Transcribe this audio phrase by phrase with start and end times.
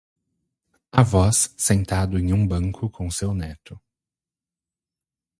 [0.91, 3.79] Avós sentado em um banco com seu neto.